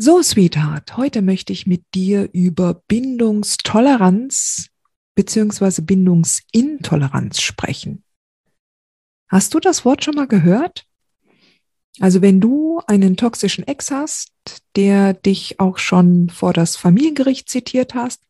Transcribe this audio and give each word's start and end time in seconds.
So, 0.00 0.22
Sweetheart, 0.22 0.96
heute 0.96 1.22
möchte 1.22 1.52
ich 1.52 1.66
mit 1.66 1.82
dir 1.92 2.30
über 2.32 2.74
Bindungstoleranz 2.86 4.68
bzw. 5.16 5.82
Bindungsintoleranz 5.82 7.40
sprechen. 7.40 8.04
Hast 9.28 9.54
du 9.54 9.58
das 9.58 9.84
Wort 9.84 10.04
schon 10.04 10.14
mal 10.14 10.28
gehört? 10.28 10.86
Also 11.98 12.22
wenn 12.22 12.40
du 12.40 12.80
einen 12.86 13.16
toxischen 13.16 13.66
Ex 13.66 13.90
hast, 13.90 14.30
der 14.76 15.14
dich 15.14 15.58
auch 15.58 15.78
schon 15.78 16.30
vor 16.30 16.52
das 16.52 16.76
Familiengericht 16.76 17.48
zitiert 17.48 17.96
hast, 17.96 18.22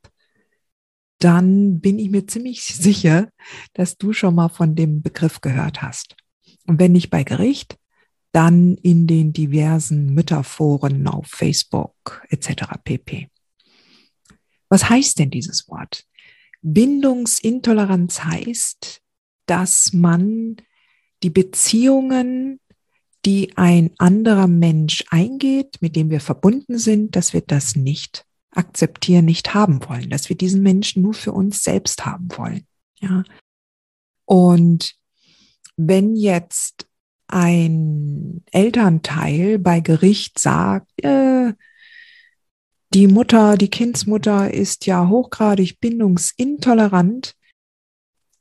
dann 1.19 1.81
bin 1.81 1.99
ich 1.99 2.09
mir 2.09 2.27
ziemlich 2.27 2.65
sicher, 2.65 3.29
dass 3.75 3.99
du 3.99 4.15
schon 4.15 4.35
mal 4.35 4.49
von 4.49 4.75
dem 4.75 5.03
Begriff 5.03 5.43
gehört 5.43 5.83
hast. 5.83 6.17
Und 6.67 6.79
wenn 6.79 6.93
nicht 6.93 7.11
bei 7.11 7.25
Gericht, 7.25 7.78
dann 8.39 8.77
in 8.77 9.09
den 9.09 9.33
diversen 9.33 10.15
Mütterforen 10.15 11.09
auf 11.09 11.27
Facebook 11.27 12.25
etc. 12.29 12.51
pp. 12.85 13.31
Was 14.69 14.89
heißt 14.89 15.19
denn 15.19 15.31
dieses 15.31 15.69
Wort? 15.69 16.05
Bindungsintoleranz 16.63 18.23
heißt, 18.23 19.03
dass 19.47 19.93
man 19.93 20.55
die 21.25 21.31
Beziehungen, 21.31 22.61
die 23.25 23.57
ein 23.57 23.91
anderer 23.99 24.47
Mensch 24.47 25.05
eingeht, 25.11 25.79
mit 25.81 25.97
dem 25.97 26.09
wir 26.09 26.21
verbunden 26.21 26.79
sind, 26.79 27.17
dass 27.17 27.33
wir 27.33 27.41
das 27.41 27.75
nicht 27.75 28.25
akzeptieren, 28.53 29.25
nicht 29.25 29.53
haben 29.53 29.81
wollen, 29.89 30.11
dass 30.11 30.29
wir 30.29 30.37
diesen 30.37 30.63
Menschen 30.63 31.03
nur 31.03 31.15
für 31.15 31.33
uns 31.33 31.65
selbst 31.65 32.07
haben 32.07 32.29
wollen. 32.37 32.65
Ja. 33.01 33.25
Und 34.27 34.95
wenn 35.77 36.15
jetzt 36.15 36.88
ein 37.29 38.43
Elternteil 38.51 39.59
bei 39.59 39.81
Gericht 39.81 40.39
sagt, 40.39 40.91
äh, 41.05 41.53
die 42.95 43.07
Mutter, 43.07 43.57
die 43.57 43.69
Kindsmutter 43.69 44.53
ist 44.53 44.87
ja 44.87 45.09
hochgradig 45.09 45.79
bindungsintolerant, 45.79 47.35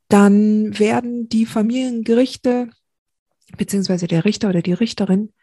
dann 0.08 0.80
werden 0.80 1.28
die 1.28 1.46
Familiengerichte 1.46 2.70
beziehungsweise 3.58 4.08
der 4.08 4.26
Richter 4.26 4.50
oder 4.50 4.62
die 4.62 4.74
Richterin 4.74 5.34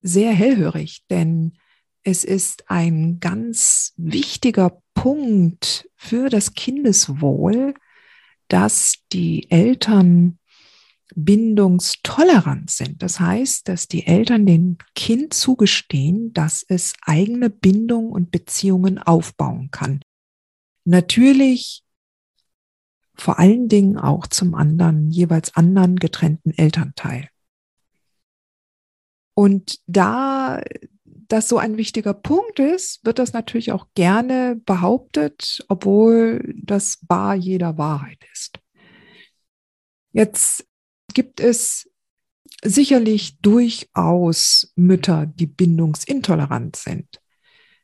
sehr 0.00 0.32
hellhörig, 0.32 1.04
denn 1.10 1.58
es 2.04 2.24
ist 2.24 2.70
ein 2.70 3.20
ganz 3.20 3.92
wichtiger 3.96 4.80
Punkt 4.94 5.88
für 5.96 6.30
das 6.30 6.54
Kindeswohl, 6.54 7.74
dass 8.48 8.96
die 9.12 9.50
Eltern 9.50 10.37
bindungstolerant 11.14 12.70
sind. 12.70 13.02
Das 13.02 13.20
heißt, 13.20 13.68
dass 13.68 13.88
die 13.88 14.06
Eltern 14.06 14.46
dem 14.46 14.78
Kind 14.94 15.34
zugestehen, 15.34 16.32
dass 16.32 16.64
es 16.66 16.94
eigene 17.02 17.50
Bindung 17.50 18.10
und 18.10 18.30
Beziehungen 18.30 18.98
aufbauen 18.98 19.70
kann. 19.70 20.00
Natürlich 20.84 21.82
vor 23.14 23.38
allen 23.38 23.68
Dingen 23.68 23.98
auch 23.98 24.26
zum 24.26 24.54
anderen, 24.54 25.10
jeweils 25.10 25.56
anderen 25.56 25.96
getrennten 25.96 26.52
Elternteil. 26.52 27.28
Und 29.34 29.80
da 29.86 30.60
das 31.28 31.48
so 31.48 31.58
ein 31.58 31.76
wichtiger 31.76 32.14
Punkt 32.14 32.58
ist, 32.58 33.04
wird 33.04 33.18
das 33.18 33.32
natürlich 33.32 33.72
auch 33.72 33.86
gerne 33.94 34.56
behauptet, 34.64 35.64
obwohl 35.68 36.54
das 36.56 36.98
bar 37.02 37.34
jeder 37.34 37.76
Wahrheit 37.76 38.18
ist. 38.32 38.58
Jetzt 40.12 40.66
gibt 41.18 41.40
es 41.40 41.90
sicherlich 42.62 43.40
durchaus 43.40 44.72
Mütter, 44.76 45.26
die 45.26 45.48
bindungsintolerant 45.48 46.76
sind. 46.76 47.08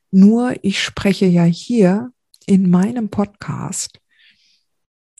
Nur 0.09 0.55
ich 0.63 0.81
spreche 0.81 1.25
ja 1.25 1.43
hier 1.43 2.13
in 2.45 2.69
meinem 2.69 3.09
Podcast 3.09 3.99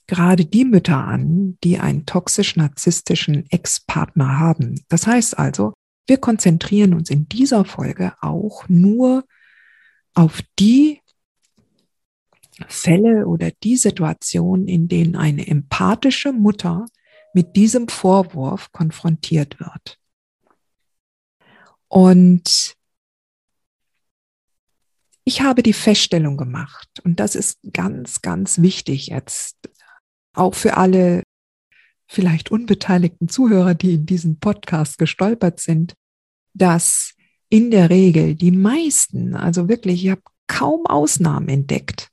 gerade 0.08 0.46
die 0.46 0.64
Mütter 0.64 0.96
an, 0.96 1.58
die 1.62 1.78
einen 1.78 2.06
toxisch-narzisstischen 2.06 3.48
Ex-Partner 3.50 4.40
haben. 4.40 4.82
Das 4.88 5.06
heißt 5.08 5.38
also, 5.38 5.74
wir 6.08 6.18
konzentrieren 6.18 6.94
uns 6.94 7.10
in 7.10 7.28
dieser 7.28 7.66
Folge 7.66 8.14
auch 8.22 8.64
nur 8.70 9.26
auf 10.14 10.42
die 10.58 11.02
Fälle 12.70 13.28
oder 13.28 13.52
die 13.52 13.76
Situationen, 13.76 14.70
in 14.70 14.88
denen 14.88 15.18
eine 15.18 15.46
empathische 15.46 16.32
Mutter 16.32 16.86
mit 17.36 17.58
diesem 17.58 17.90
Vorwurf 17.90 18.72
konfrontiert 18.72 19.60
wird. 19.60 20.00
Und 21.90 22.76
ich 25.26 25.42
habe 25.42 25.62
die 25.62 25.74
Feststellung 25.74 26.38
gemacht, 26.38 26.88
und 27.04 27.20
das 27.20 27.36
ist 27.36 27.60
ganz, 27.74 28.22
ganz 28.22 28.62
wichtig 28.62 29.08
jetzt, 29.08 29.58
auch 30.34 30.56
für 30.56 30.78
alle 30.78 31.24
vielleicht 32.08 32.52
unbeteiligten 32.52 33.28
Zuhörer, 33.28 33.74
die 33.74 33.96
in 33.96 34.06
diesen 34.06 34.40
Podcast 34.40 34.98
gestolpert 34.98 35.60
sind, 35.60 35.94
dass 36.54 37.16
in 37.50 37.70
der 37.70 37.90
Regel 37.90 38.36
die 38.36 38.52
meisten, 38.52 39.36
also 39.36 39.68
wirklich, 39.68 40.06
ich 40.06 40.12
habe 40.12 40.22
kaum 40.48 40.86
Ausnahmen 40.86 41.50
entdeckt, 41.50 42.12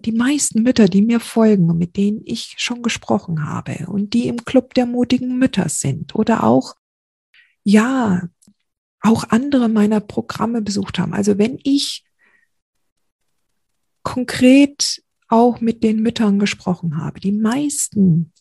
die 0.00 0.12
meisten 0.12 0.62
Mütter, 0.62 0.86
die 0.86 1.02
mir 1.02 1.20
folgen 1.20 1.70
und 1.70 1.78
mit 1.78 1.96
denen 1.96 2.20
ich 2.24 2.54
schon 2.58 2.82
gesprochen 2.82 3.46
habe 3.46 3.86
und 3.88 4.14
die 4.14 4.28
im 4.28 4.44
Club 4.44 4.74
der 4.74 4.86
mutigen 4.86 5.38
Mütter 5.38 5.68
sind 5.68 6.14
oder 6.14 6.44
auch, 6.44 6.76
ja, 7.64 8.28
auch 9.00 9.24
andere 9.30 9.68
meiner 9.68 10.00
Programme 10.00 10.62
besucht 10.62 10.98
haben. 10.98 11.14
Also 11.14 11.38
wenn 11.38 11.58
ich 11.62 12.04
konkret 14.02 15.02
auch 15.28 15.60
mit 15.60 15.82
den 15.82 16.00
Müttern 16.00 16.38
gesprochen 16.38 16.96
habe, 16.96 17.20
die 17.20 17.32
meisten 17.32 18.32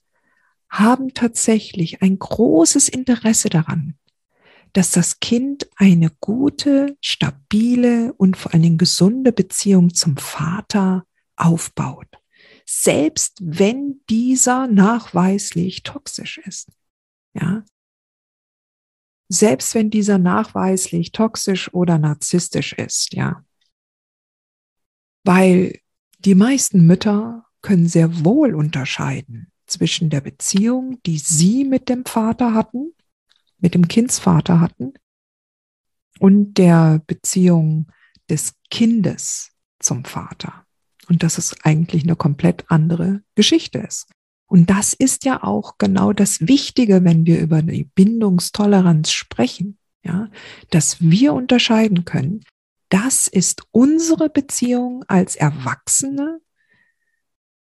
haben 0.69 1.13
tatsächlich 1.13 2.01
ein 2.01 2.19
großes 2.19 2.89
Interesse 2.89 3.49
daran, 3.49 3.97
dass 4.73 4.91
das 4.91 5.19
Kind 5.19 5.67
eine 5.75 6.11
gute, 6.19 6.97
stabile 7.01 8.13
und 8.13 8.37
vor 8.37 8.53
allen 8.53 8.63
Dingen 8.63 8.77
gesunde 8.77 9.31
Beziehung 9.31 9.93
zum 9.93 10.17
Vater 10.17 11.06
aufbaut, 11.37 12.07
selbst 12.65 13.39
wenn 13.41 14.01
dieser 14.09 14.67
nachweislich 14.67 15.83
toxisch 15.83 16.39
ist. 16.39 16.71
Ja, 17.33 17.63
selbst 19.29 19.75
wenn 19.75 19.89
dieser 19.89 20.17
nachweislich 20.17 21.11
toxisch 21.11 21.73
oder 21.73 21.97
narzisstisch 21.97 22.73
ist, 22.73 23.13
ja. 23.13 23.43
Weil 25.23 25.79
die 26.19 26.35
meisten 26.35 26.85
Mütter 26.85 27.45
können 27.61 27.87
sehr 27.87 28.23
wohl 28.23 28.55
unterscheiden 28.55 29.51
zwischen 29.65 30.09
der 30.09 30.21
Beziehung, 30.21 31.01
die 31.05 31.17
sie 31.17 31.65
mit 31.65 31.89
dem 31.89 32.05
Vater 32.05 32.53
hatten, 32.53 32.93
mit 33.57 33.73
dem 33.73 33.87
Kindsvater 33.87 34.61
hatten, 34.61 34.93
und 36.19 36.55
der 36.55 37.01
Beziehung 37.05 37.91
des 38.29 38.55
Kindes 38.71 39.51
zum 39.79 40.05
Vater 40.05 40.65
und 41.07 41.23
dass 41.23 41.37
es 41.37 41.55
eigentlich 41.63 42.03
eine 42.03 42.15
komplett 42.15 42.65
andere 42.69 43.21
Geschichte 43.35 43.79
ist. 43.79 44.09
Und 44.47 44.69
das 44.69 44.93
ist 44.93 45.25
ja 45.25 45.43
auch 45.43 45.77
genau 45.77 46.13
das 46.13 46.47
Wichtige, 46.47 47.03
wenn 47.03 47.25
wir 47.25 47.39
über 47.39 47.61
die 47.61 47.83
Bindungstoleranz 47.83 49.11
sprechen, 49.11 49.77
ja, 50.03 50.29
dass 50.69 51.01
wir 51.01 51.33
unterscheiden 51.33 52.05
können. 52.05 52.43
Das 52.89 53.27
ist 53.27 53.63
unsere 53.71 54.29
Beziehung 54.29 55.03
als 55.07 55.35
Erwachsene. 55.35 56.39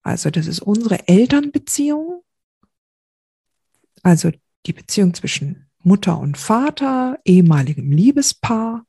Also 0.01 0.31
das 0.31 0.47
ist 0.47 0.61
unsere 0.61 1.07
Elternbeziehung. 1.07 2.23
Also 4.01 4.31
die 4.65 4.73
Beziehung 4.73 5.13
zwischen 5.13 5.69
Mutter 5.83 6.17
und 6.17 6.37
Vater, 6.37 7.19
ehemaligem 7.23 7.91
Liebespaar. 7.91 8.85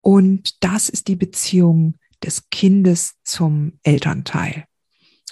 Und 0.00 0.64
das 0.64 0.88
ist 0.88 1.08
die 1.08 1.16
Beziehung 1.16 1.98
des 2.22 2.48
Kindes 2.50 3.14
zum 3.24 3.78
Elternteil. 3.82 4.64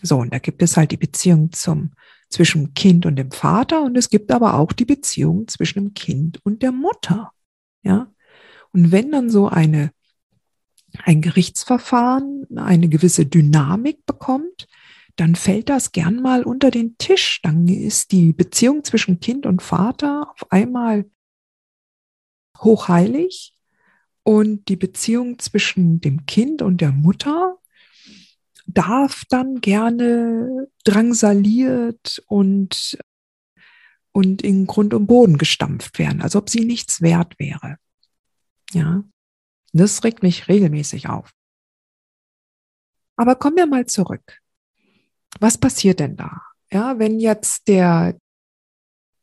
So, 0.03 0.19
und 0.19 0.33
da 0.33 0.39
gibt 0.39 0.63
es 0.63 0.77
halt 0.77 0.93
die 0.93 0.97
Beziehung 0.97 1.53
zum, 1.53 1.93
zwischen 2.29 2.75
Kind 2.75 3.07
und 3.07 3.17
dem 3.17 3.31
Vater 3.31 3.83
und 3.83 3.97
es 3.97 4.09
gibt 4.09 4.31
aber 4.33 4.55
auch 4.55 4.73
die 4.73 4.85
Beziehung 4.85 5.49
zwischen 5.49 5.79
dem 5.79 5.95
Kind 5.95 6.45
und 6.45 6.63
der 6.63 6.73
Mutter. 6.73 7.33
Ja. 7.83 8.13
Und 8.73 8.93
wenn 8.93 9.11
dann 9.11 9.31
so 9.31 9.49
eine, 9.49 9.91
ein 11.05 11.21
Gerichtsverfahren 11.21 12.47
eine 12.57 12.89
gewisse 12.89 13.27
Dynamik 13.27 14.07
bekommt, 14.07 14.69
dann 15.17 15.35
fällt 15.35 15.69
das 15.69 15.93
gern 15.93 16.23
mal 16.23 16.45
unter 16.45 16.71
den 16.71 16.97
Tisch. 16.97 17.41
Dann 17.43 17.69
ist 17.69 18.13
die 18.13 18.33
Beziehung 18.33 18.85
zwischen 18.85 19.21
Kind 19.21 19.45
und 19.45 19.61
Vater 19.61 20.31
auf 20.31 20.51
einmal 20.51 21.11
hochheilig 22.59 23.55
und 24.23 24.69
die 24.69 24.77
Beziehung 24.77 25.39
zwischen 25.39 26.01
dem 26.01 26.27
Kind 26.27 26.63
und 26.63 26.81
der 26.81 26.93
Mutter 26.93 27.59
darf 28.67 29.25
dann 29.29 29.61
gerne 29.61 30.69
drangsaliert 30.85 32.23
und, 32.27 32.99
und 34.13 34.43
in 34.43 34.67
Grund 34.67 34.95
und 34.95 35.07
Boden 35.07 35.39
gestampft 35.39 35.99
werden, 35.99 36.23
als 36.23 36.37
ob 36.37 36.49
sie 36.49 36.65
nichts 36.65 37.03
wert 37.03 37.39
wäre. 37.39 37.77
Ja, 38.73 39.03
das 39.73 40.05
regt 40.05 40.23
mich 40.23 40.49
regelmäßig 40.49 41.09
auf. 41.09 41.33
Aber 43.17 43.35
kommen 43.35 43.57
wir 43.57 43.67
mal 43.67 43.87
zurück 43.87 44.41
was 45.39 45.59
passiert 45.59 46.01
denn 46.01 46.17
da? 46.17 46.43
Ja, 46.73 46.99
wenn 46.99 47.21
jetzt 47.21 47.69
der 47.69 48.17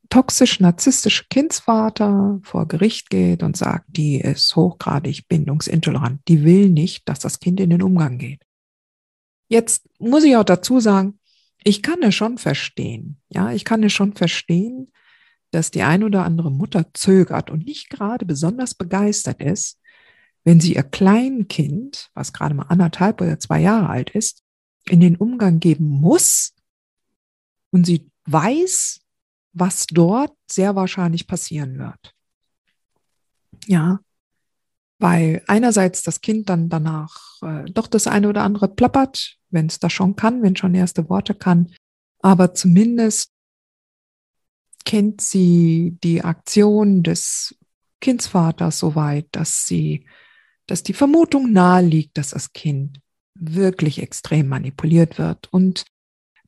toxisch-narzisstische 0.09 1.25
Kindsvater 1.30 2.39
vor 2.44 2.68
Gericht 2.68 3.09
geht 3.09 3.44
und 3.44 3.57
sagt, 3.57 3.86
die 3.89 4.19
ist 4.19 4.56
hochgradig 4.56 5.27
bindungsintolerant, 5.27 6.21
die 6.27 6.44
will 6.44 6.69
nicht, 6.69 7.07
dass 7.07 7.19
das 7.19 7.39
Kind 7.39 7.59
in 7.59 7.69
den 7.69 7.81
Umgang 7.81 8.18
geht. 8.18 8.42
Jetzt 9.50 9.88
muss 10.00 10.24
ich 10.24 10.36
auch 10.36 10.44
dazu 10.44 10.80
sagen, 10.80 11.19
ich 11.63 11.81
kann 11.81 12.01
es 12.04 12.15
schon 12.15 12.38
verstehen. 12.38 13.18
Ja, 13.30 13.51
ich 13.51 13.65
kann 13.65 13.83
es 13.83 13.94
schon 13.94 14.13
verstehen, 14.13 14.92
dass 15.51 15.71
die 15.71 15.83
ein 15.83 16.04
oder 16.04 16.24
andere 16.24 16.51
Mutter 16.51 16.86
zögert 16.94 17.50
und 17.50 17.65
nicht 17.65 17.89
gerade 17.89 18.25
besonders 18.25 18.75
begeistert 18.75 19.42
ist, 19.42 19.80
wenn 20.44 20.59
sie 20.59 20.75
ihr 20.75 20.83
Kleinkind, 20.83 22.09
was 22.13 22.33
gerade 22.33 22.56
mal 22.56 22.68
anderthalb 22.68 23.21
oder 23.21 23.39
zwei 23.39 23.62
Jahre 23.62 23.89
alt 23.89 24.12
ist, 24.12 24.44
in 24.86 25.00
den 25.00 25.18
Umgang 25.18 25.59
geben 25.59 25.88
muss 25.88 26.54
und 27.71 27.86
sie 27.86 28.09
weiß, 28.25 29.01
was 29.59 29.88
dort 29.88 30.33
sehr 30.50 30.75
wahrscheinlich 30.75 31.27
passieren 31.27 31.80
wird. 31.80 32.13
Ja, 33.65 34.00
weil 35.00 35.44
einerseits 35.48 36.01
das 36.04 36.21
Kind 36.21 36.50
dann 36.50 36.69
danach 36.69 37.42
äh, 37.42 37.65
doch 37.65 37.88
das 37.88 38.07
eine 38.07 38.30
oder 38.30 38.44
andere 38.44 38.68
plappert, 38.68 39.38
wenn 39.50 39.68
es 39.68 39.80
das 39.80 39.94
schon 39.94 40.15
kann, 40.15 40.42
wenn 40.42 40.56
schon 40.56 40.75
erste 40.75 41.09
Worte 41.09 41.36
kann, 41.36 41.74
aber 42.19 42.54
zumindest 42.54 43.31
kennt 44.86 45.21
sie 45.21 45.98
die 46.04 46.24
Aktion 46.24 47.04
des 47.04 47.56
Kindsvaters 48.00 48.80
so 48.80 48.95
weit, 48.95 49.27
dass 49.31 49.65
sie, 49.65 50.06
dass 50.65 50.83
die 50.83 50.94
Vermutung 50.94 51.51
nahe 51.51 51.83
liegt, 51.83 52.18
dass 52.18 52.30
das 52.30 52.54
Kind 52.54 53.00
wirklich 53.36 54.01
extrem 54.01 54.48
manipuliert 54.48 55.19
wird 55.19 55.51
und 55.51 55.86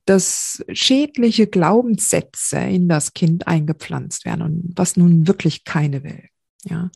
dass 0.04 0.64
schädliche 0.72 1.46
Glaubenssätze 1.46 2.58
in 2.58 2.88
das 2.88 3.12
Kind 3.12 3.46
eingepflanzt 3.46 4.24
werden 4.24 4.42
und 4.42 4.72
was 4.76 4.96
nun 4.96 5.26
wirklich 5.26 5.64
keine 5.64 6.02
will. 6.02 6.28
Ja. 6.64 6.90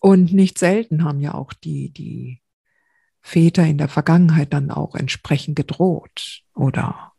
Und 0.00 0.32
nicht 0.32 0.58
selten 0.58 1.04
haben 1.04 1.20
ja 1.20 1.34
auch 1.34 1.52
die, 1.52 1.90
die 1.90 2.42
Väter 3.20 3.66
in 3.66 3.78
der 3.78 3.88
Vergangenheit 3.88 4.52
dann 4.52 4.70
auch 4.70 4.94
entsprechend 4.94 5.56
gedroht 5.56 6.42
oder 6.54 7.12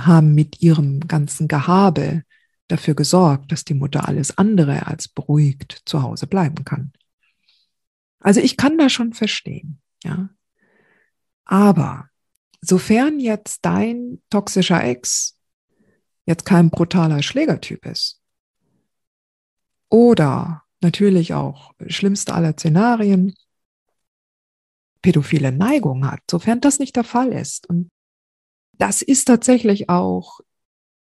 haben 0.00 0.34
mit 0.34 0.60
ihrem 0.60 1.00
ganzen 1.00 1.48
Gehabe 1.48 2.24
dafür 2.68 2.94
gesorgt, 2.94 3.52
dass 3.52 3.64
die 3.64 3.74
Mutter 3.74 4.08
alles 4.08 4.36
andere 4.38 4.86
als 4.86 5.08
beruhigt 5.08 5.82
zu 5.84 6.02
Hause 6.02 6.26
bleiben 6.26 6.64
kann. 6.64 6.92
Also 8.18 8.40
ich 8.40 8.56
kann 8.56 8.78
das 8.78 8.92
schon 8.92 9.12
verstehen. 9.12 9.80
Ja. 10.04 10.30
Aber 11.44 12.08
sofern 12.62 13.20
jetzt 13.20 13.64
dein 13.64 14.22
toxischer 14.30 14.82
Ex 14.82 15.38
jetzt 16.24 16.44
kein 16.44 16.70
brutaler 16.70 17.22
Schlägertyp 17.22 17.84
ist 17.84 18.20
oder 19.90 20.62
natürlich 20.80 21.34
auch 21.34 21.74
schlimmste 21.86 22.34
aller 22.34 22.52
Szenarien 22.52 23.34
pädophile 25.02 25.52
Neigung 25.52 26.08
hat, 26.08 26.20
sofern 26.30 26.60
das 26.60 26.78
nicht 26.78 26.96
der 26.96 27.04
Fall 27.04 27.32
ist. 27.32 27.68
Und 27.68 27.90
das 28.78 29.02
ist 29.02 29.24
tatsächlich 29.26 29.88
auch 29.88 30.40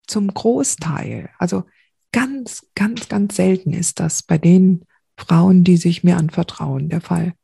zum 0.06 0.32
Großteil, 0.32 1.30
also 1.38 1.64
ganz, 2.12 2.66
ganz, 2.74 3.08
ganz 3.08 3.36
selten 3.36 3.72
ist 3.72 4.00
das 4.00 4.22
bei 4.22 4.38
den 4.38 4.84
Frauen, 5.16 5.64
die 5.64 5.76
sich 5.76 6.04
mir 6.04 6.16
anvertrauen, 6.16 6.88
der 6.88 7.00
Fall. 7.00 7.34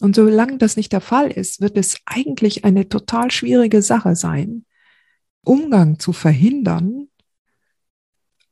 Und 0.00 0.16
solange 0.16 0.58
das 0.58 0.76
nicht 0.76 0.92
der 0.92 1.00
Fall 1.00 1.30
ist, 1.30 1.60
wird 1.60 1.76
es 1.76 1.98
eigentlich 2.06 2.64
eine 2.64 2.88
total 2.88 3.30
schwierige 3.30 3.82
Sache 3.82 4.16
sein, 4.16 4.64
Umgang 5.42 5.98
zu 5.98 6.12
verhindern, 6.12 7.08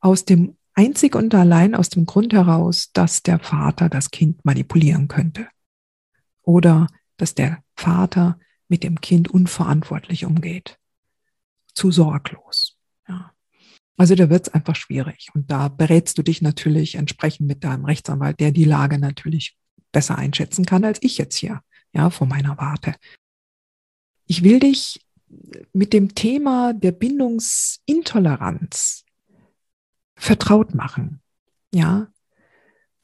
aus 0.01 0.25
dem 0.25 0.57
einzig 0.75 1.17
und 1.17 1.35
allein 1.35 1.75
aus 1.75 1.89
dem 1.89 2.07
Grund 2.07 2.33
heraus, 2.33 2.91
dass 2.93 3.23
der 3.23 3.41
Vater 3.41 3.89
das 3.89 4.11
Kind 4.11 4.45
manipulieren 4.45 5.09
könnte. 5.09 5.49
Oder 6.43 6.87
dass 7.17 7.35
der 7.35 7.63
Vater 7.75 8.39
mit 8.69 8.85
dem 8.85 9.01
Kind 9.01 9.29
unverantwortlich 9.29 10.25
umgeht. 10.25 10.79
Zu 11.75 11.91
sorglos. 11.91 12.77
Ja. 13.09 13.33
Also 13.97 14.15
da 14.15 14.31
wird 14.31 14.47
es 14.47 14.55
einfach 14.55 14.77
schwierig. 14.77 15.31
Und 15.35 15.51
da 15.51 15.69
berätst 15.69 16.17
du 16.19 16.23
dich 16.23 16.43
natürlich 16.43 16.95
entsprechend 16.95 17.49
mit 17.49 17.65
deinem 17.65 17.85
Rechtsanwalt, 17.85 18.39
der 18.39 18.53
die 18.53 18.65
Lage 18.65 18.99
natürlich 18.99 19.59
besser 19.93 20.19
einschätzen 20.19 20.65
kann 20.65 20.85
als 20.85 20.99
ich 21.03 21.19
jetzt 21.19 21.37
hier, 21.37 21.63
ja, 21.93 22.11
vor 22.11 22.27
meiner 22.27 22.59
Warte. 22.59 22.95
Ich 24.27 24.43
will 24.43 24.61
dich 24.61 25.05
mit 25.73 25.93
dem 25.93 26.15
Thema 26.15 26.73
der 26.73 26.93
Bindungsintoleranz 26.93 29.05
vertraut 30.17 30.75
machen, 30.75 31.21
ja. 31.73 32.09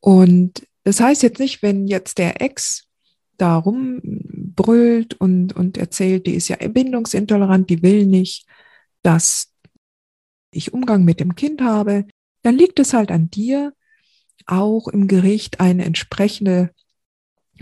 Und 0.01 0.67
das 0.85 1.01
heißt 1.01 1.23
jetzt 1.23 1.39
nicht, 1.39 1.63
wenn 1.63 1.87
jetzt 1.87 2.19
der 2.19 2.43
Ex 2.43 2.87
da 3.37 3.57
rumbrüllt 3.57 5.15
und, 5.15 5.55
und 5.55 5.79
erzählt, 5.79 6.27
die 6.27 6.35
ist 6.35 6.49
ja 6.49 6.57
bindungsintolerant, 6.57 7.71
die 7.71 7.83
will 7.83 8.07
nicht, 8.07 8.47
dass 9.03 9.53
ich 10.51 10.73
Umgang 10.73 11.05
mit 11.05 11.21
dem 11.21 11.35
Kind 11.35 11.63
habe, 11.63 12.07
dann 12.43 12.57
liegt 12.57 12.79
es 12.79 12.93
halt 12.93 13.11
an 13.11 13.31
dir, 13.31 13.73
auch 14.47 14.89
im 14.89 15.09
Gericht 15.09 15.61
eine 15.61 15.85
entsprechende, 15.85 16.71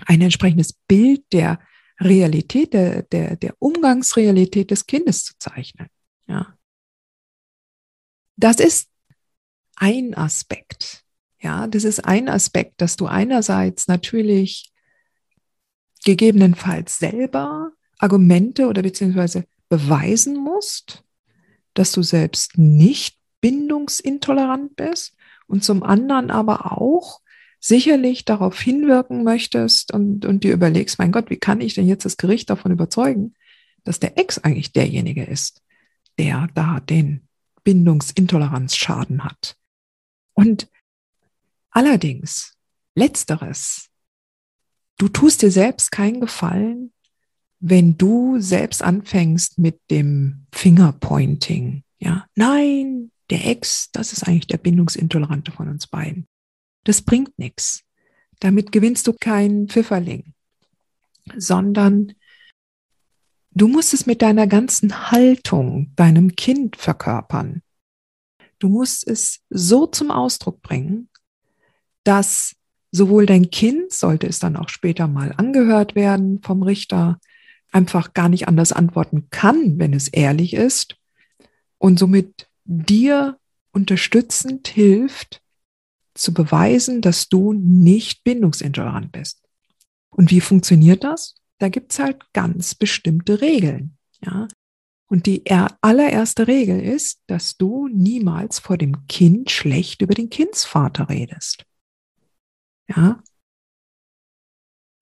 ein 0.06 0.20
entsprechendes 0.20 0.72
Bild 0.72 1.24
der 1.32 1.60
Realität, 2.00 2.72
der, 2.72 3.02
der, 3.02 3.36
der 3.36 3.54
Umgangsrealität 3.58 4.70
des 4.70 4.86
Kindes 4.86 5.24
zu 5.24 5.34
zeichnen. 5.38 5.88
Ja. 6.26 6.56
Das 8.36 8.56
ist 8.56 8.88
ein 9.76 10.14
Aspekt. 10.14 11.04
Ja, 11.40 11.66
das 11.66 11.84
ist 11.84 12.04
ein 12.04 12.28
Aspekt, 12.28 12.80
dass 12.80 12.96
du 12.96 13.06
einerseits 13.06 13.88
natürlich 13.88 14.72
gegebenenfalls 16.04 16.98
selber 16.98 17.72
Argumente 17.98 18.66
oder 18.66 18.82
beziehungsweise 18.82 19.44
beweisen 19.68 20.36
musst, 20.36 21.04
dass 21.74 21.92
du 21.92 22.02
selbst 22.02 22.58
nicht 22.58 23.18
bindungsintolerant 23.40 24.76
bist 24.76 25.16
und 25.52 25.62
zum 25.62 25.82
anderen 25.82 26.30
aber 26.30 26.72
auch 26.72 27.20
sicherlich 27.60 28.24
darauf 28.24 28.58
hinwirken 28.58 29.22
möchtest 29.22 29.92
und, 29.92 30.24
und 30.24 30.44
dir 30.44 30.54
überlegst, 30.54 30.98
mein 30.98 31.12
Gott, 31.12 31.28
wie 31.28 31.36
kann 31.36 31.60
ich 31.60 31.74
denn 31.74 31.86
jetzt 31.86 32.06
das 32.06 32.16
Gericht 32.16 32.48
davon 32.48 32.72
überzeugen, 32.72 33.34
dass 33.84 34.00
der 34.00 34.16
Ex 34.18 34.38
eigentlich 34.38 34.72
derjenige 34.72 35.24
ist, 35.24 35.62
der 36.18 36.48
da 36.54 36.80
den 36.80 37.28
Bindungsintoleranzschaden 37.64 39.24
hat. 39.24 39.58
Und 40.32 40.70
allerdings, 41.70 42.56
letzteres, 42.94 43.90
du 44.96 45.08
tust 45.08 45.42
dir 45.42 45.50
selbst 45.50 45.92
keinen 45.92 46.22
Gefallen, 46.22 46.94
wenn 47.60 47.98
du 47.98 48.40
selbst 48.40 48.82
anfängst 48.82 49.58
mit 49.58 49.78
dem 49.90 50.46
Fingerpointing. 50.50 51.84
Ja, 51.98 52.24
nein, 52.34 53.11
der 53.32 53.46
Ex, 53.46 53.90
das 53.92 54.12
ist 54.12 54.24
eigentlich 54.24 54.46
der 54.46 54.58
Bindungsintolerante 54.58 55.52
von 55.52 55.68
uns 55.68 55.86
beiden. 55.86 56.28
Das 56.84 57.00
bringt 57.00 57.38
nichts. 57.38 57.82
Damit 58.40 58.72
gewinnst 58.72 59.06
du 59.06 59.14
keinen 59.14 59.68
Pfifferling, 59.68 60.34
sondern 61.34 62.12
du 63.52 63.68
musst 63.68 63.94
es 63.94 64.04
mit 64.04 64.20
deiner 64.20 64.46
ganzen 64.46 65.10
Haltung 65.10 65.92
deinem 65.96 66.36
Kind 66.36 66.76
verkörpern. 66.76 67.62
Du 68.58 68.68
musst 68.68 69.06
es 69.06 69.40
so 69.48 69.86
zum 69.86 70.10
Ausdruck 70.10 70.60
bringen, 70.60 71.08
dass 72.04 72.54
sowohl 72.90 73.24
dein 73.24 73.50
Kind, 73.50 73.94
sollte 73.94 74.26
es 74.26 74.40
dann 74.40 74.56
auch 74.56 74.68
später 74.68 75.08
mal 75.08 75.32
angehört 75.38 75.94
werden 75.94 76.42
vom 76.42 76.62
Richter, 76.62 77.18
einfach 77.70 78.12
gar 78.12 78.28
nicht 78.28 78.46
anders 78.46 78.72
antworten 78.72 79.28
kann, 79.30 79.78
wenn 79.78 79.94
es 79.94 80.08
ehrlich 80.08 80.52
ist 80.52 80.96
und 81.78 81.98
somit 81.98 82.51
dir 82.64 83.38
unterstützend 83.72 84.68
hilft, 84.68 85.42
zu 86.14 86.34
beweisen, 86.34 87.00
dass 87.00 87.28
du 87.28 87.52
nicht 87.52 88.24
bindungsintolerant 88.24 89.12
bist. 89.12 89.42
Und 90.10 90.30
wie 90.30 90.40
funktioniert 90.40 91.04
das? 91.04 91.36
Da 91.58 91.68
gibt's 91.68 91.98
halt 91.98 92.32
ganz 92.32 92.74
bestimmte 92.74 93.40
Regeln. 93.40 93.96
Ja? 94.22 94.48
Und 95.06 95.26
die 95.26 95.42
allererste 95.80 96.48
Regel 96.48 96.80
ist, 96.80 97.22
dass 97.26 97.56
du 97.56 97.88
niemals 97.88 98.58
vor 98.58 98.76
dem 98.78 99.06
Kind 99.06 99.50
schlecht 99.50 100.02
über 100.02 100.14
den 100.14 100.30
Kindsvater 100.30 101.08
redest. 101.08 101.64
Ja? 102.88 103.22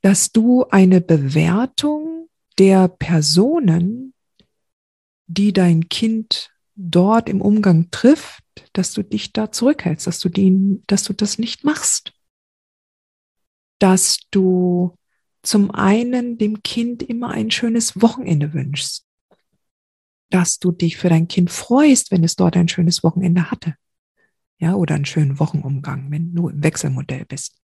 Dass 0.02 0.32
du 0.32 0.64
eine 0.66 1.00
Bewertung 1.00 2.28
der 2.58 2.88
Personen, 2.88 4.14
die 5.26 5.52
dein 5.52 5.88
Kind 5.88 6.49
dort 6.88 7.28
im 7.28 7.40
Umgang 7.40 7.90
trifft, 7.90 8.42
dass 8.72 8.92
du 8.92 9.02
dich 9.02 9.32
da 9.32 9.50
zurückhältst, 9.52 10.06
dass 10.06 10.18
du 10.18 10.28
den, 10.28 10.82
dass 10.86 11.04
du 11.04 11.12
das 11.12 11.38
nicht 11.38 11.64
machst. 11.64 12.12
Dass 13.78 14.18
du 14.30 14.96
zum 15.42 15.70
einen 15.70 16.38
dem 16.38 16.62
Kind 16.62 17.02
immer 17.02 17.30
ein 17.30 17.50
schönes 17.50 18.00
Wochenende 18.00 18.52
wünschst 18.52 19.06
dass 20.30 20.58
du 20.58 20.70
dich 20.70 20.96
für 20.96 21.08
dein 21.08 21.28
Kind 21.28 21.50
freust, 21.50 22.10
wenn 22.10 22.24
es 22.24 22.36
dort 22.36 22.56
ein 22.56 22.68
schönes 22.68 23.02
Wochenende 23.02 23.50
hatte. 23.50 23.74
Ja, 24.58 24.74
oder 24.74 24.94
einen 24.94 25.04
schönen 25.04 25.38
Wochenumgang, 25.38 26.10
wenn 26.10 26.34
du 26.34 26.48
im 26.48 26.62
Wechselmodell 26.62 27.24
bist. 27.24 27.56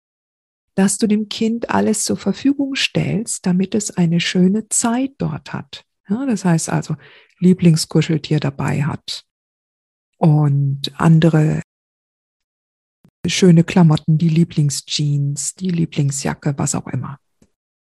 Dass 0.74 0.98
du 0.98 1.06
dem 1.06 1.28
Kind 1.28 1.70
alles 1.70 2.04
zur 2.04 2.16
Verfügung 2.16 2.74
stellst, 2.74 3.46
damit 3.46 3.74
es 3.74 3.96
eine 3.96 4.20
schöne 4.20 4.68
Zeit 4.68 5.12
dort 5.18 5.52
hat. 5.52 5.84
Ja, 6.08 6.26
das 6.26 6.44
heißt 6.44 6.68
also, 6.68 6.96
Lieblingskuscheltier 7.38 8.40
dabei 8.40 8.84
hat 8.84 9.24
und 10.18 10.92
andere 10.96 11.62
schöne 13.26 13.64
Klamotten, 13.64 14.18
die 14.18 14.28
Lieblingsjeans, 14.28 15.54
die 15.54 15.70
Lieblingsjacke, 15.70 16.54
was 16.56 16.74
auch 16.74 16.86
immer. 16.86 17.18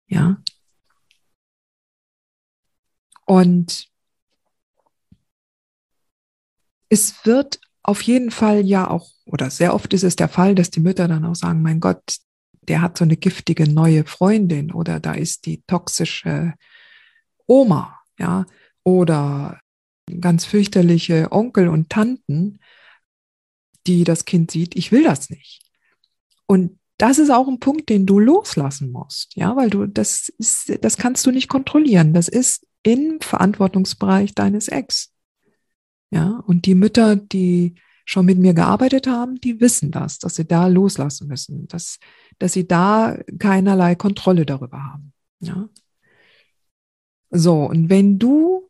Ja. 0.06 0.42
Und 3.24 3.88
es 6.88 7.24
wird 7.24 7.60
auf 7.82 8.02
jeden 8.02 8.30
Fall 8.30 8.64
ja 8.66 8.88
auch, 8.88 9.10
oder 9.24 9.50
sehr 9.50 9.74
oft 9.74 9.92
ist 9.94 10.04
es 10.04 10.16
der 10.16 10.28
Fall, 10.28 10.54
dass 10.54 10.70
die 10.70 10.80
Mütter 10.80 11.08
dann 11.08 11.24
auch 11.24 11.34
sagen, 11.34 11.62
mein 11.62 11.80
Gott, 11.80 12.18
der 12.68 12.80
hat 12.80 12.98
so 12.98 13.04
eine 13.04 13.16
giftige 13.16 13.68
neue 13.68 14.04
Freundin 14.04 14.70
oder 14.70 15.00
da 15.00 15.14
ist 15.14 15.46
die 15.46 15.62
toxische 15.66 16.54
Oma, 17.46 18.00
ja, 18.18 18.46
oder 18.84 19.60
ganz 20.20 20.44
fürchterliche 20.44 21.30
Onkel 21.32 21.68
und 21.68 21.90
Tanten, 21.90 22.58
die 23.86 24.04
das 24.04 24.24
Kind 24.24 24.50
sieht, 24.50 24.76
ich 24.76 24.92
will 24.92 25.04
das 25.04 25.30
nicht. 25.30 25.62
Und 26.46 26.78
das 26.98 27.18
ist 27.18 27.30
auch 27.30 27.48
ein 27.48 27.58
Punkt, 27.58 27.88
den 27.88 28.06
du 28.06 28.18
loslassen 28.18 28.92
musst, 28.92 29.34
ja, 29.34 29.56
weil 29.56 29.70
du 29.70 29.86
das 29.86 30.28
ist, 30.38 30.84
das 30.84 30.96
kannst 30.96 31.26
du 31.26 31.30
nicht 31.30 31.48
kontrollieren. 31.48 32.14
Das 32.14 32.28
ist 32.28 32.66
im 32.82 33.20
Verantwortungsbereich 33.20 34.34
deines 34.34 34.68
Ex. 34.68 35.12
Ja, 36.10 36.42
und 36.46 36.66
die 36.66 36.74
Mütter, 36.74 37.16
die 37.16 37.74
schon 38.04 38.26
mit 38.26 38.38
mir 38.38 38.54
gearbeitet 38.54 39.06
haben, 39.06 39.40
die 39.40 39.60
wissen 39.60 39.90
das, 39.90 40.18
dass 40.18 40.34
sie 40.34 40.44
da 40.44 40.66
loslassen 40.66 41.28
müssen, 41.28 41.66
dass, 41.68 41.98
dass 42.38 42.52
sie 42.52 42.66
da 42.66 43.18
keinerlei 43.38 43.94
Kontrolle 43.94 44.44
darüber 44.44 44.82
haben. 44.82 45.12
Ja. 45.40 45.68
So, 47.30 47.64
und 47.64 47.88
wenn 47.88 48.18
du 48.18 48.68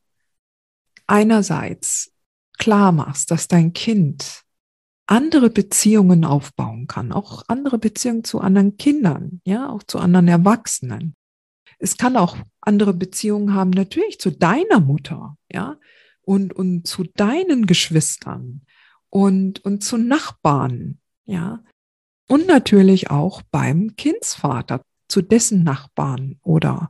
einerseits 1.06 2.12
klar 2.58 2.92
machst, 2.92 3.30
dass 3.30 3.48
dein 3.48 3.72
Kind 3.72 4.42
andere 5.06 5.50
Beziehungen 5.50 6.24
aufbauen 6.24 6.86
kann, 6.86 7.12
auch 7.12 7.42
andere 7.48 7.78
Beziehungen 7.78 8.24
zu 8.24 8.40
anderen 8.40 8.76
Kindern, 8.76 9.40
ja, 9.44 9.68
auch 9.68 9.82
zu 9.82 9.98
anderen 9.98 10.28
Erwachsenen. 10.28 11.16
Es 11.78 11.96
kann 11.96 12.16
auch 12.16 12.36
andere 12.60 12.94
Beziehungen 12.94 13.54
haben, 13.54 13.70
natürlich 13.70 14.20
zu 14.20 14.30
deiner 14.30 14.80
Mutter, 14.80 15.36
ja, 15.50 15.76
und, 16.22 16.52
und 16.52 16.86
zu 16.86 17.04
deinen 17.04 17.66
Geschwistern 17.66 18.62
und, 19.10 19.64
und 19.64 19.82
zu 19.82 19.98
Nachbarn, 19.98 20.98
ja. 21.24 21.62
Und 22.28 22.46
natürlich 22.46 23.10
auch 23.10 23.42
beim 23.50 23.96
Kindsvater, 23.96 24.82
zu 25.08 25.20
dessen 25.20 25.62
Nachbarn 25.62 26.38
oder 26.42 26.88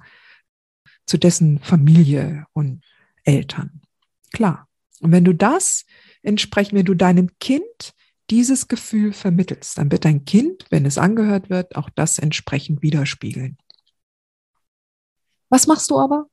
zu 1.06 1.18
dessen 1.18 1.58
Familie 1.58 2.46
und 2.52 2.84
Eltern. 3.24 3.81
Klar. 4.32 4.68
Und 5.00 5.12
wenn 5.12 5.24
du 5.24 5.34
das 5.34 5.84
entsprechend, 6.22 6.78
wenn 6.78 6.86
du 6.86 6.94
deinem 6.94 7.30
Kind 7.38 7.94
dieses 8.30 8.68
Gefühl 8.68 9.12
vermittelst, 9.12 9.78
dann 9.78 9.90
wird 9.90 10.04
dein 10.04 10.24
Kind, 10.24 10.64
wenn 10.70 10.86
es 10.86 10.98
angehört 10.98 11.50
wird, 11.50 11.76
auch 11.76 11.90
das 11.90 12.18
entsprechend 12.18 12.82
widerspiegeln. 12.82 13.58
Was 15.48 15.66
machst 15.66 15.90
du 15.90 15.98
aber 15.98 16.26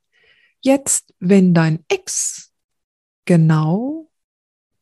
jetzt, 0.61 1.13
wenn 1.19 1.53
dein 1.53 1.83
Ex 1.89 2.53
genau 3.25 4.09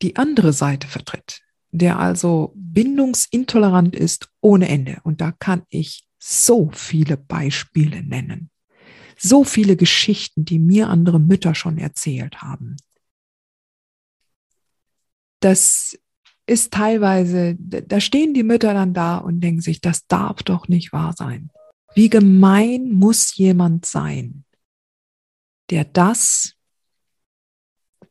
die 0.00 0.16
andere 0.16 0.52
Seite 0.52 0.86
vertritt, 0.86 1.42
der 1.70 1.98
also 1.98 2.52
bindungsintolerant 2.54 3.94
ist 3.94 4.28
ohne 4.40 4.68
Ende. 4.68 5.00
Und 5.02 5.20
da 5.20 5.32
kann 5.32 5.62
ich 5.68 6.06
so 6.18 6.70
viele 6.72 7.16
Beispiele 7.16 8.02
nennen. 8.02 8.50
So 9.18 9.44
viele 9.44 9.76
Geschichten, 9.76 10.44
die 10.44 10.58
mir 10.58 10.88
andere 10.88 11.18
Mütter 11.18 11.54
schon 11.54 11.78
erzählt 11.78 12.40
haben. 12.40 12.76
Das 15.40 15.98
ist 16.46 16.72
teilweise, 16.72 17.56
da 17.58 18.00
stehen 18.00 18.32
die 18.32 18.42
Mütter 18.42 18.72
dann 18.72 18.94
da 18.94 19.18
und 19.18 19.40
denken 19.40 19.60
sich, 19.60 19.80
das 19.80 20.06
darf 20.06 20.42
doch 20.42 20.68
nicht 20.68 20.92
wahr 20.92 21.12
sein. 21.16 21.50
Wie 21.94 22.08
gemein 22.08 22.90
muss 22.92 23.36
jemand 23.36 23.84
sein, 23.84 24.44
der 25.70 25.84
das 25.84 26.54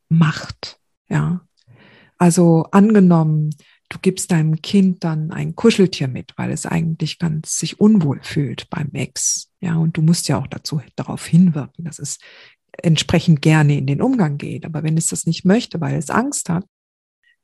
macht. 0.10 0.80
Ja. 1.10 1.42
Also 2.18 2.68
angenommen, 2.72 3.56
du 3.90 4.00
gibst 4.00 4.32
deinem 4.32 4.62
Kind 4.62 5.04
dann 5.04 5.32
ein 5.32 5.56
Kuscheltier 5.56 6.08
mit, 6.08 6.34
weil 6.38 6.52
es 6.52 6.66
eigentlich 6.66 7.20
ganz 7.20 7.58
sich 7.58 7.80
unwohl 7.80 8.20
fühlt 8.22 8.70
beim 8.70 8.92
Ex. 8.94 9.52
Ja, 9.62 9.76
und 9.78 9.98
du 9.98 10.02
musst 10.02 10.28
ja 10.28 10.38
auch 10.38 10.48
dazu 10.48 10.82
darauf 10.96 11.26
hinwirken, 11.26 11.86
dass 11.86 12.00
es 12.00 12.20
entsprechend 12.84 13.42
gerne 13.42 13.78
in 13.78 13.88
den 13.88 14.02
Umgang 14.02 14.38
geht. 14.38 14.66
Aber 14.66 14.84
wenn 14.84 14.98
es 14.98 15.08
das 15.08 15.26
nicht 15.26 15.46
möchte, 15.46 15.82
weil 15.82 15.96
es 15.96 16.10
Angst 16.10 16.50
hat, 16.50 16.66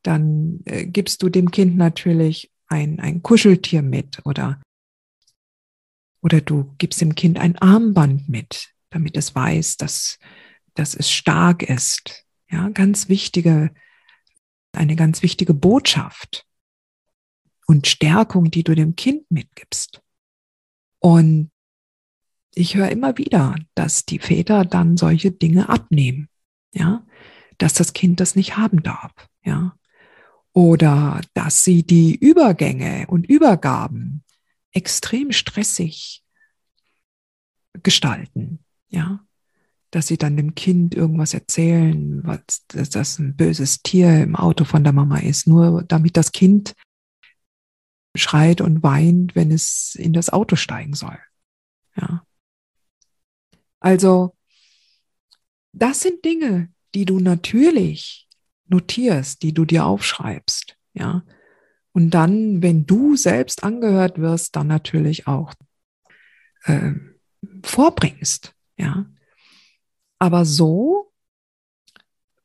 dann 0.03 0.59
äh, 0.65 0.85
gibst 0.85 1.23
du 1.23 1.29
dem 1.29 1.51
Kind 1.51 1.77
natürlich 1.77 2.51
ein, 2.67 2.99
ein 2.99 3.23
Kuscheltier 3.23 3.81
mit 3.81 4.25
oder, 4.25 4.61
oder 6.21 6.41
du 6.41 6.73
gibst 6.77 7.01
dem 7.01 7.15
Kind 7.15 7.39
ein 7.39 7.57
Armband 7.57 8.29
mit, 8.29 8.69
damit 8.89 9.17
es 9.17 9.33
weiß, 9.33 9.77
dass, 9.77 10.19
dass 10.73 10.95
es 10.95 11.09
stark 11.09 11.63
ist, 11.63 12.25
ja, 12.49 12.69
ganz 12.69 13.09
wichtige, 13.09 13.73
eine 14.73 14.95
ganz 14.95 15.23
wichtige 15.23 15.53
Botschaft 15.53 16.45
und 17.67 17.87
Stärkung, 17.87 18.51
die 18.51 18.63
du 18.63 18.75
dem 18.75 18.95
Kind 18.95 19.29
mitgibst. 19.29 20.01
Und 20.99 21.51
ich 22.55 22.75
höre 22.75 22.89
immer 22.89 23.17
wieder, 23.17 23.55
dass 23.75 24.05
die 24.05 24.19
Väter 24.19 24.65
dann 24.65 24.97
solche 24.97 25.31
Dinge 25.31 25.69
abnehmen, 25.69 26.29
ja, 26.71 27.05
dass 27.57 27.73
das 27.73 27.93
Kind 27.93 28.19
das 28.19 28.35
nicht 28.35 28.57
haben 28.57 28.83
darf, 28.83 29.11
ja, 29.43 29.75
oder 30.53 31.21
dass 31.33 31.63
sie 31.63 31.83
die 31.83 32.15
Übergänge 32.15 33.05
und 33.07 33.25
Übergaben 33.27 34.23
extrem 34.71 35.31
stressig 35.31 36.23
gestalten, 37.81 38.63
ja, 38.89 39.25
dass 39.89 40.07
sie 40.07 40.17
dann 40.17 40.37
dem 40.37 40.55
Kind 40.55 40.95
irgendwas 40.95 41.33
erzählen, 41.33 42.25
was, 42.25 42.65
dass 42.67 42.89
das 42.89 43.19
ein 43.19 43.35
böses 43.35 43.81
Tier 43.81 44.23
im 44.23 44.35
Auto 44.35 44.63
von 44.63 44.83
der 44.83 44.93
Mama 44.93 45.19
ist, 45.19 45.47
nur 45.47 45.83
damit 45.83 46.17
das 46.17 46.31
Kind 46.31 46.73
schreit 48.15 48.61
und 48.61 48.83
weint, 48.83 49.35
wenn 49.35 49.51
es 49.51 49.95
in 49.95 50.13
das 50.13 50.31
Auto 50.31 50.55
steigen 50.55 50.93
soll. 50.93 51.17
Ja. 51.95 52.25
Also, 53.79 54.35
das 55.73 56.01
sind 56.01 56.23
Dinge, 56.23 56.71
die 56.93 57.05
du 57.05 57.19
natürlich 57.19 58.27
notierst, 58.67 59.43
die 59.43 59.53
du 59.53 59.65
dir 59.65 59.85
aufschreibst, 59.85 60.77
ja. 60.93 61.23
Und 61.95 62.09
dann, 62.09 62.63
wenn 62.63 62.87
du 62.87 63.15
selbst 63.15 63.63
angehört 63.63 64.19
wirst, 64.19 64.55
dann 64.55 64.65
natürlich 64.65 65.27
auch 65.27 65.53
äh, 66.63 66.93
vorbringst, 67.61 68.55
ja 68.77 69.05
aber 70.23 70.45
so, 70.45 71.11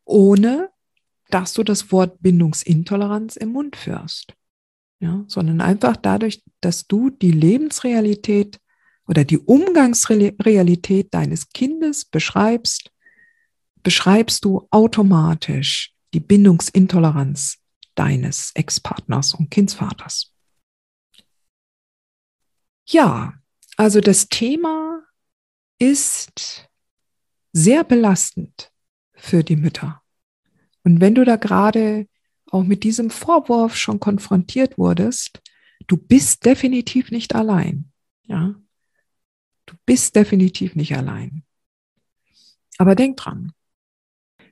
ohne 0.04 0.70
dass 1.30 1.52
du 1.52 1.62
das 1.62 1.92
Wort 1.92 2.20
Bindungsintoleranz 2.20 3.36
im 3.36 3.52
Mund 3.52 3.76
führst. 3.76 4.34
Ja, 4.98 5.22
sondern 5.28 5.60
einfach 5.60 5.96
dadurch, 5.96 6.42
dass 6.60 6.88
du 6.88 7.08
die 7.08 7.30
Lebensrealität 7.30 8.58
oder 9.06 9.24
die 9.24 9.38
Umgangsrealität 9.38 11.14
deines 11.14 11.50
Kindes 11.50 12.04
beschreibst, 12.04 12.90
beschreibst 13.84 14.44
du 14.44 14.66
automatisch 14.72 15.94
die 16.14 16.20
Bindungsintoleranz 16.20 17.58
deines 17.94 18.52
Ex-Partners 18.54 19.34
und 19.34 19.50
Kindsvaters. 19.50 20.34
Ja, 22.86 23.34
also 23.76 24.00
das 24.00 24.28
Thema 24.28 25.02
ist 25.78 26.68
sehr 27.52 27.84
belastend 27.84 28.72
für 29.14 29.42
die 29.42 29.56
Mütter. 29.56 30.02
Und 30.84 31.00
wenn 31.00 31.14
du 31.14 31.24
da 31.24 31.36
gerade 31.36 32.08
auch 32.50 32.62
mit 32.62 32.82
diesem 32.84 33.10
Vorwurf 33.10 33.76
schon 33.76 34.00
konfrontiert 34.00 34.78
wurdest, 34.78 35.42
du 35.86 35.96
bist 35.96 36.46
definitiv 36.46 37.10
nicht 37.10 37.34
allein. 37.34 37.92
Ja, 38.22 38.54
du 39.66 39.74
bist 39.84 40.16
definitiv 40.16 40.74
nicht 40.74 40.96
allein. 40.96 41.44
Aber 42.78 42.94
denk 42.94 43.16
dran. 43.16 43.52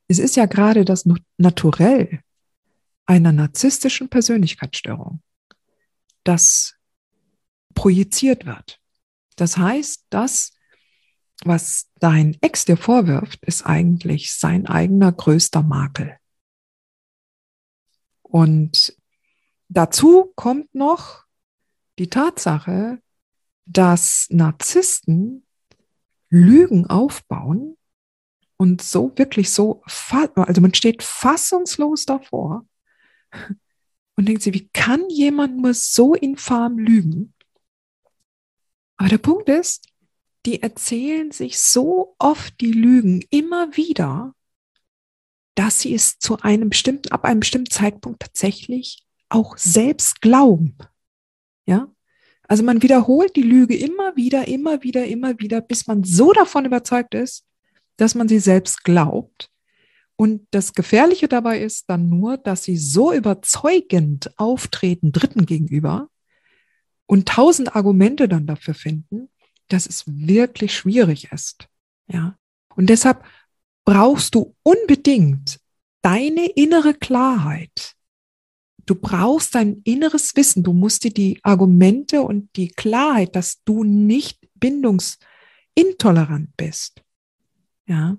Es 0.08 0.18
ist 0.18 0.36
ja 0.36 0.46
gerade 0.46 0.84
das 0.84 1.08
Naturell 1.36 2.20
einer 3.06 3.32
narzisstischen 3.32 4.08
Persönlichkeitsstörung, 4.08 5.22
das 6.24 6.74
projiziert 7.74 8.46
wird. 8.46 8.80
Das 9.36 9.56
heißt, 9.56 10.06
das, 10.10 10.52
was 11.44 11.90
dein 12.00 12.36
Ex 12.40 12.64
dir 12.64 12.76
vorwirft, 12.76 13.44
ist 13.44 13.64
eigentlich 13.66 14.34
sein 14.34 14.66
eigener 14.66 15.12
größter 15.12 15.62
Makel. 15.62 16.16
Und 18.22 18.96
dazu 19.68 20.32
kommt 20.34 20.74
noch 20.74 21.24
die 21.98 22.08
Tatsache, 22.08 23.00
dass 23.66 24.26
Narzissten 24.30 25.46
Lügen 26.28 26.86
aufbauen 26.86 27.75
und 28.56 28.82
so 28.82 29.12
wirklich 29.16 29.50
so, 29.50 29.82
also 30.34 30.60
man 30.60 30.74
steht 30.74 31.02
fassungslos 31.02 32.06
davor 32.06 32.66
und 34.16 34.26
denkt 34.26 34.42
sich, 34.42 34.54
wie 34.54 34.68
kann 34.68 35.08
jemand 35.08 35.58
nur 35.58 35.74
so 35.74 36.14
infam 36.14 36.78
lügen? 36.78 37.34
Aber 38.96 39.10
der 39.10 39.18
Punkt 39.18 39.48
ist, 39.48 39.88
die 40.46 40.62
erzählen 40.62 41.32
sich 41.32 41.58
so 41.58 42.14
oft 42.18 42.60
die 42.60 42.72
Lügen 42.72 43.22
immer 43.30 43.76
wieder, 43.76 44.34
dass 45.54 45.80
sie 45.80 45.94
es 45.94 46.18
zu 46.18 46.38
einem 46.38 46.70
bestimmten, 46.70 47.10
ab 47.10 47.24
einem 47.24 47.40
bestimmten 47.40 47.70
Zeitpunkt 47.70 48.20
tatsächlich 48.20 49.04
auch 49.28 49.58
selbst 49.58 50.20
glauben. 50.20 50.76
Ja? 51.66 51.90
Also 52.48 52.62
man 52.62 52.82
wiederholt 52.82 53.34
die 53.36 53.42
Lüge 53.42 53.76
immer 53.76 54.16
wieder, 54.16 54.46
immer 54.46 54.82
wieder, 54.82 55.06
immer 55.06 55.38
wieder, 55.40 55.60
bis 55.60 55.86
man 55.86 56.04
so 56.04 56.32
davon 56.32 56.64
überzeugt 56.64 57.14
ist, 57.14 57.44
dass 57.96 58.14
man 58.14 58.28
sie 58.28 58.38
selbst 58.38 58.84
glaubt. 58.84 59.50
Und 60.16 60.46
das 60.50 60.72
Gefährliche 60.72 61.28
dabei 61.28 61.60
ist 61.60 61.90
dann 61.90 62.08
nur, 62.08 62.38
dass 62.38 62.64
sie 62.64 62.78
so 62.78 63.12
überzeugend 63.12 64.30
auftreten 64.38 65.12
Dritten 65.12 65.44
gegenüber, 65.44 66.08
und 67.06 67.28
tausend 67.28 67.74
Argumente 67.74 68.28
dann 68.28 68.46
dafür 68.46 68.74
finden, 68.74 69.28
dass 69.68 69.86
es 69.86 70.04
wirklich 70.06 70.74
schwierig 70.74 71.32
ist. 71.32 71.68
Ja. 72.08 72.36
Und 72.74 72.90
deshalb 72.90 73.24
brauchst 73.84 74.34
du 74.34 74.54
unbedingt 74.62 75.60
deine 76.02 76.46
innere 76.46 76.94
Klarheit. 76.94 77.94
Du 78.84 78.94
brauchst 78.94 79.54
dein 79.54 79.80
inneres 79.84 80.36
Wissen. 80.36 80.62
Du 80.62 80.72
musst 80.72 81.04
dir 81.04 81.12
die 81.12 81.40
Argumente 81.42 82.22
und 82.22 82.54
die 82.56 82.68
Klarheit, 82.68 83.34
dass 83.34 83.62
du 83.64 83.82
nicht 83.82 84.46
bindungsintolerant 84.54 86.56
bist. 86.56 87.02
Ja. 87.86 88.18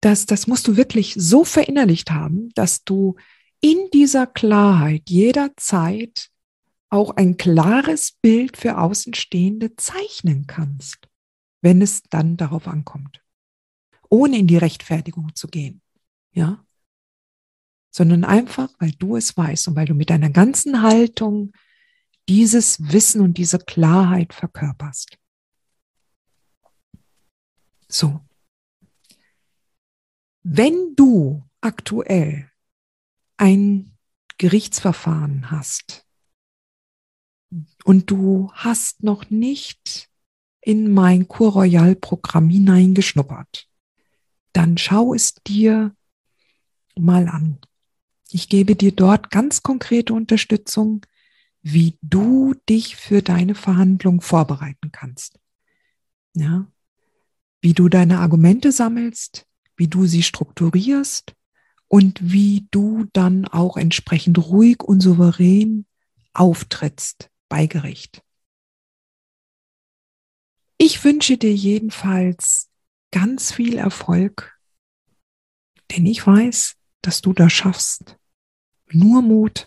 Das, 0.00 0.26
das 0.26 0.46
musst 0.46 0.66
du 0.66 0.76
wirklich 0.76 1.14
so 1.16 1.44
verinnerlicht 1.44 2.10
haben, 2.10 2.48
dass 2.54 2.84
du 2.84 3.16
in 3.60 3.90
dieser 3.92 4.26
Klarheit 4.26 5.10
jederzeit 5.10 6.30
auch 6.88 7.16
ein 7.16 7.36
klares 7.36 8.12
Bild 8.12 8.56
für 8.56 8.78
Außenstehende 8.78 9.76
zeichnen 9.76 10.46
kannst, 10.46 11.08
wenn 11.60 11.82
es 11.82 12.02
dann 12.04 12.36
darauf 12.36 12.66
ankommt. 12.66 13.22
Ohne 14.08 14.38
in 14.38 14.46
die 14.46 14.56
Rechtfertigung 14.56 15.34
zu 15.34 15.46
gehen. 15.46 15.82
Ja? 16.32 16.64
Sondern 17.90 18.24
einfach, 18.24 18.70
weil 18.78 18.92
du 18.92 19.16
es 19.16 19.36
weißt 19.36 19.68
und 19.68 19.76
weil 19.76 19.86
du 19.86 19.94
mit 19.94 20.10
deiner 20.10 20.30
ganzen 20.30 20.82
Haltung 20.82 21.52
dieses 22.28 22.92
Wissen 22.92 23.20
und 23.20 23.38
diese 23.38 23.58
Klarheit 23.58 24.32
verkörperst. 24.32 25.16
So. 27.90 28.20
Wenn 30.42 30.94
du 30.96 31.44
aktuell 31.60 32.50
ein 33.36 33.96
Gerichtsverfahren 34.38 35.50
hast, 35.50 36.06
und 37.84 38.10
du 38.10 38.50
hast 38.52 39.02
noch 39.02 39.30
nicht 39.30 40.08
in 40.60 40.92
mein 40.92 41.28
Cour 41.28 41.52
Royal 41.52 41.96
Programm 41.96 42.48
hineingeschnuppert, 42.48 43.68
dann 44.52 44.78
schau 44.78 45.14
es 45.14 45.34
dir 45.46 45.94
mal 46.98 47.28
an. 47.28 47.58
Ich 48.30 48.48
gebe 48.48 48.76
dir 48.76 48.92
dort 48.92 49.30
ganz 49.30 49.62
konkrete 49.62 50.12
Unterstützung, 50.12 51.04
wie 51.62 51.98
du 52.02 52.54
dich 52.68 52.96
für 52.96 53.22
deine 53.22 53.54
Verhandlung 53.54 54.20
vorbereiten 54.20 54.92
kannst. 54.92 55.38
Ja, 56.34 56.66
wie 57.60 57.74
du 57.74 57.88
deine 57.88 58.18
Argumente 58.18 58.72
sammelst, 58.72 59.46
wie 59.76 59.88
du 59.88 60.06
sie 60.06 60.22
strukturierst 60.22 61.34
und 61.88 62.18
wie 62.20 62.66
du 62.70 63.06
dann 63.12 63.46
auch 63.46 63.76
entsprechend 63.76 64.38
ruhig 64.38 64.82
und 64.82 65.00
souverän 65.00 65.86
auftrittst 66.32 67.30
bei 67.48 67.66
Gericht. 67.66 68.22
Ich 70.78 71.04
wünsche 71.04 71.36
dir 71.36 71.54
jedenfalls 71.54 72.70
ganz 73.10 73.52
viel 73.52 73.76
Erfolg, 73.76 74.58
denn 75.90 76.06
ich 76.06 76.26
weiß, 76.26 76.76
dass 77.02 77.20
du 77.20 77.32
das 77.32 77.52
schaffst. 77.52 78.16
Nur 78.92 79.20
Mut. 79.22 79.66